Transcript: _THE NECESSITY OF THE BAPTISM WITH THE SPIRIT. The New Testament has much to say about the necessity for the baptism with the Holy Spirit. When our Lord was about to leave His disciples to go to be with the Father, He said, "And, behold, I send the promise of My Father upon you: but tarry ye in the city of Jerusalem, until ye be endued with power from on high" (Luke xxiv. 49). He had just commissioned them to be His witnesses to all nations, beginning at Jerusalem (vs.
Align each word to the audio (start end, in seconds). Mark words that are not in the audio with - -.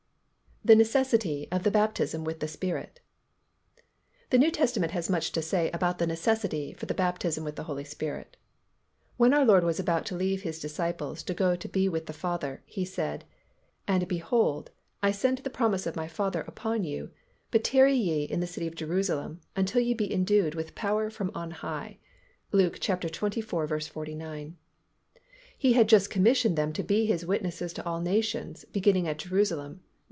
_THE 0.63 0.75
NECESSITY 0.75 1.47
OF 1.51 1.63
THE 1.63 1.71
BAPTISM 1.71 2.23
WITH 2.23 2.39
THE 2.39 2.47
SPIRIT. 2.47 2.99
The 4.29 4.37
New 4.37 4.51
Testament 4.51 4.91
has 4.91 5.09
much 5.09 5.31
to 5.31 5.41
say 5.41 5.71
about 5.71 5.97
the 5.97 6.05
necessity 6.05 6.73
for 6.73 6.85
the 6.85 6.93
baptism 6.93 7.43
with 7.43 7.55
the 7.55 7.63
Holy 7.63 7.83
Spirit. 7.83 8.37
When 9.17 9.33
our 9.33 9.43
Lord 9.43 9.63
was 9.63 9.79
about 9.79 10.05
to 10.05 10.15
leave 10.15 10.43
His 10.43 10.59
disciples 10.59 11.23
to 11.23 11.33
go 11.33 11.55
to 11.55 11.67
be 11.67 11.89
with 11.89 12.05
the 12.05 12.13
Father, 12.13 12.61
He 12.67 12.85
said, 12.85 13.25
"And, 13.87 14.07
behold, 14.07 14.69
I 15.01 15.11
send 15.11 15.39
the 15.39 15.49
promise 15.49 15.87
of 15.87 15.95
My 15.95 16.07
Father 16.07 16.41
upon 16.41 16.83
you: 16.83 17.09
but 17.49 17.63
tarry 17.63 17.95
ye 17.95 18.23
in 18.25 18.39
the 18.39 18.45
city 18.45 18.67
of 18.67 18.75
Jerusalem, 18.75 19.41
until 19.55 19.81
ye 19.81 19.95
be 19.95 20.13
endued 20.13 20.53
with 20.53 20.75
power 20.75 21.09
from 21.09 21.31
on 21.33 21.49
high" 21.49 21.97
(Luke 22.51 22.77
xxiv. 22.77 23.83
49). 23.89 24.57
He 25.57 25.73
had 25.73 25.89
just 25.89 26.11
commissioned 26.11 26.55
them 26.55 26.71
to 26.73 26.83
be 26.83 27.07
His 27.07 27.25
witnesses 27.25 27.73
to 27.73 27.83
all 27.83 27.99
nations, 27.99 28.63
beginning 28.71 29.07
at 29.07 29.17
Jerusalem 29.17 29.77
(vs. 29.77 29.83